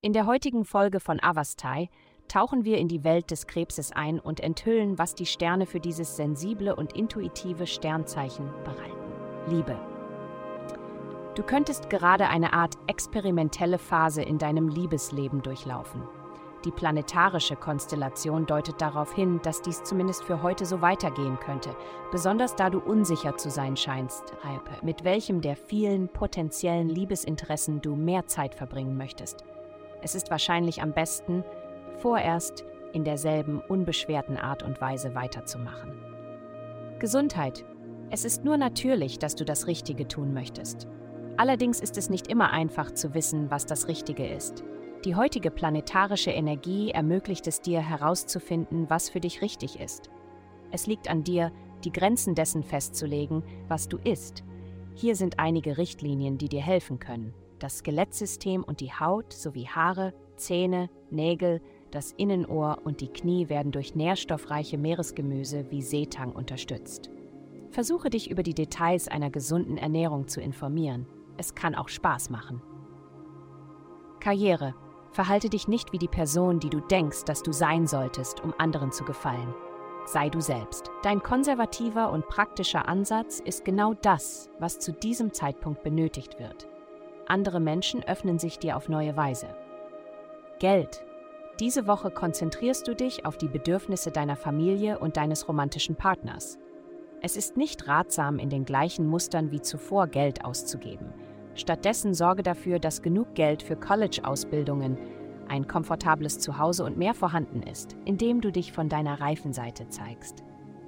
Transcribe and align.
In 0.00 0.12
der 0.12 0.26
heutigen 0.26 0.64
Folge 0.64 1.00
von 1.00 1.18
Avastai 1.22 1.88
tauchen 2.28 2.64
wir 2.64 2.78
in 2.78 2.88
die 2.88 3.04
Welt 3.04 3.30
des 3.30 3.46
Krebses 3.46 3.90
ein 3.90 4.20
und 4.20 4.40
enthüllen, 4.40 4.98
was 4.98 5.14
die 5.14 5.26
Sterne 5.26 5.66
für 5.66 5.80
dieses 5.80 6.16
sensible 6.16 6.74
und 6.74 6.94
intuitive 6.94 7.66
Sternzeichen 7.66 8.50
bereiten. 8.64 9.12
Liebe. 9.48 9.78
Du 11.34 11.42
könntest 11.42 11.90
gerade 11.90 12.28
eine 12.28 12.52
Art 12.52 12.76
experimentelle 12.86 13.78
Phase 13.78 14.22
in 14.22 14.38
deinem 14.38 14.68
Liebesleben 14.68 15.42
durchlaufen. 15.42 16.02
Die 16.64 16.70
planetarische 16.70 17.56
Konstellation 17.56 18.46
deutet 18.46 18.80
darauf 18.80 19.12
hin, 19.12 19.38
dass 19.42 19.60
dies 19.60 19.82
zumindest 19.82 20.24
für 20.24 20.42
heute 20.42 20.64
so 20.64 20.80
weitergehen 20.80 21.38
könnte, 21.38 21.76
besonders 22.10 22.56
da 22.56 22.70
du 22.70 22.78
unsicher 22.78 23.36
zu 23.36 23.50
sein 23.50 23.76
scheinst, 23.76 24.32
Reipe, 24.42 24.82
mit 24.82 25.04
welchem 25.04 25.42
der 25.42 25.56
vielen 25.56 26.08
potenziellen 26.08 26.88
Liebesinteressen 26.88 27.82
du 27.82 27.96
mehr 27.96 28.26
Zeit 28.26 28.54
verbringen 28.54 28.96
möchtest. 28.96 29.44
Es 30.00 30.14
ist 30.14 30.30
wahrscheinlich 30.30 30.80
am 30.80 30.92
besten, 30.92 31.44
vorerst 31.98 32.64
in 32.94 33.04
derselben 33.04 33.60
unbeschwerten 33.60 34.38
Art 34.38 34.62
und 34.62 34.80
Weise 34.80 35.14
weiterzumachen. 35.14 35.92
Gesundheit. 36.98 37.64
Es 38.10 38.24
ist 38.24 38.44
nur 38.44 38.56
natürlich, 38.56 39.18
dass 39.18 39.34
du 39.34 39.44
das 39.44 39.66
Richtige 39.66 40.08
tun 40.08 40.32
möchtest. 40.32 40.86
Allerdings 41.36 41.80
ist 41.80 41.98
es 41.98 42.08
nicht 42.08 42.28
immer 42.28 42.52
einfach 42.52 42.92
zu 42.92 43.12
wissen, 43.12 43.50
was 43.50 43.66
das 43.66 43.88
Richtige 43.88 44.26
ist. 44.26 44.64
Die 45.04 45.16
heutige 45.16 45.50
planetarische 45.50 46.30
Energie 46.30 46.90
ermöglicht 46.90 47.46
es 47.46 47.60
dir 47.60 47.82
herauszufinden, 47.82 48.88
was 48.88 49.10
für 49.10 49.20
dich 49.20 49.42
richtig 49.42 49.78
ist. 49.78 50.08
Es 50.70 50.86
liegt 50.86 51.10
an 51.10 51.22
dir, 51.22 51.52
die 51.84 51.92
Grenzen 51.92 52.34
dessen 52.34 52.62
festzulegen, 52.62 53.42
was 53.68 53.86
du 53.86 53.98
isst. 53.98 54.44
Hier 54.94 55.14
sind 55.14 55.38
einige 55.38 55.76
Richtlinien, 55.76 56.38
die 56.38 56.48
dir 56.48 56.62
helfen 56.62 57.00
können. 57.00 57.34
Das 57.58 57.78
Skelettsystem 57.78 58.64
und 58.64 58.80
die 58.80 58.92
Haut 58.92 59.34
sowie 59.34 59.66
Haare, 59.66 60.14
Zähne, 60.36 60.88
Nägel, 61.10 61.60
das 61.90 62.12
Innenohr 62.12 62.78
und 62.84 63.02
die 63.02 63.08
Knie 63.08 63.50
werden 63.50 63.72
durch 63.72 63.94
nährstoffreiche 63.94 64.78
Meeresgemüse 64.78 65.70
wie 65.70 65.82
Seetang 65.82 66.32
unterstützt. 66.32 67.10
Versuche 67.70 68.08
dich 68.08 68.30
über 68.30 68.42
die 68.42 68.54
Details 68.54 69.08
einer 69.08 69.28
gesunden 69.30 69.76
Ernährung 69.76 70.28
zu 70.28 70.40
informieren. 70.40 71.06
Es 71.36 71.54
kann 71.54 71.74
auch 71.74 71.88
Spaß 71.88 72.30
machen. 72.30 72.62
Karriere. 74.18 74.74
Verhalte 75.14 75.48
dich 75.48 75.68
nicht 75.68 75.92
wie 75.92 75.98
die 75.98 76.08
Person, 76.08 76.58
die 76.58 76.70
du 76.70 76.80
denkst, 76.80 77.24
dass 77.24 77.44
du 77.44 77.52
sein 77.52 77.86
solltest, 77.86 78.42
um 78.42 78.52
anderen 78.58 78.90
zu 78.90 79.04
gefallen. 79.04 79.54
Sei 80.06 80.28
du 80.28 80.40
selbst. 80.40 80.90
Dein 81.04 81.22
konservativer 81.22 82.10
und 82.10 82.26
praktischer 82.26 82.88
Ansatz 82.88 83.38
ist 83.38 83.64
genau 83.64 83.94
das, 83.94 84.50
was 84.58 84.80
zu 84.80 84.92
diesem 84.92 85.32
Zeitpunkt 85.32 85.84
benötigt 85.84 86.40
wird. 86.40 86.66
Andere 87.28 87.60
Menschen 87.60 88.02
öffnen 88.02 88.40
sich 88.40 88.58
dir 88.58 88.76
auf 88.76 88.88
neue 88.88 89.16
Weise. 89.16 89.46
Geld. 90.58 91.04
Diese 91.60 91.86
Woche 91.86 92.10
konzentrierst 92.10 92.88
du 92.88 92.96
dich 92.96 93.24
auf 93.24 93.38
die 93.38 93.46
Bedürfnisse 93.46 94.10
deiner 94.10 94.34
Familie 94.34 94.98
und 94.98 95.16
deines 95.16 95.46
romantischen 95.46 95.94
Partners. 95.94 96.58
Es 97.22 97.36
ist 97.36 97.56
nicht 97.56 97.86
ratsam, 97.86 98.40
in 98.40 98.50
den 98.50 98.64
gleichen 98.64 99.06
Mustern 99.06 99.52
wie 99.52 99.62
zuvor 99.62 100.08
Geld 100.08 100.44
auszugeben. 100.44 101.14
Stattdessen 101.54 102.14
sorge 102.14 102.42
dafür, 102.42 102.78
dass 102.78 103.02
genug 103.02 103.34
Geld 103.34 103.62
für 103.62 103.76
College-Ausbildungen, 103.76 104.98
ein 105.48 105.68
komfortables 105.68 106.38
Zuhause 106.38 106.84
und 106.84 106.96
mehr 106.96 107.14
vorhanden 107.14 107.62
ist, 107.62 107.96
indem 108.04 108.40
du 108.40 108.50
dich 108.50 108.72
von 108.72 108.88
deiner 108.88 109.20
reifen 109.20 109.52
Seite 109.52 109.88
zeigst. 109.88 110.42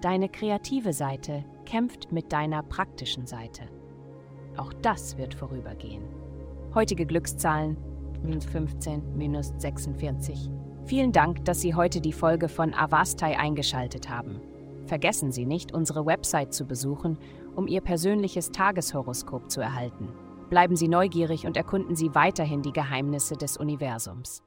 Deine 0.00 0.28
kreative 0.28 0.92
Seite 0.92 1.44
kämpft 1.64 2.12
mit 2.12 2.32
deiner 2.32 2.62
praktischen 2.62 3.26
Seite. 3.26 3.62
Auch 4.56 4.72
das 4.72 5.18
wird 5.18 5.34
vorübergehen. 5.34 6.02
Heutige 6.74 7.06
Glückszahlen 7.06 7.76
minus 8.22 8.44
15, 8.46 9.16
minus 9.16 9.52
46. 9.58 10.50
Vielen 10.84 11.12
Dank, 11.12 11.44
dass 11.44 11.60
Sie 11.60 11.74
heute 11.74 12.00
die 12.00 12.12
Folge 12.12 12.48
von 12.48 12.74
Avastai 12.74 13.38
eingeschaltet 13.38 14.08
haben. 14.08 14.40
Vergessen 14.86 15.32
Sie 15.32 15.44
nicht, 15.44 15.72
unsere 15.72 16.06
Website 16.06 16.54
zu 16.54 16.64
besuchen, 16.64 17.18
um 17.54 17.66
Ihr 17.66 17.80
persönliches 17.80 18.50
Tageshoroskop 18.50 19.50
zu 19.50 19.60
erhalten. 19.60 20.08
Bleiben 20.50 20.76
Sie 20.76 20.88
neugierig 20.88 21.46
und 21.46 21.56
erkunden 21.56 21.94
Sie 21.94 22.14
weiterhin 22.14 22.62
die 22.62 22.72
Geheimnisse 22.72 23.36
des 23.36 23.56
Universums. 23.56 24.42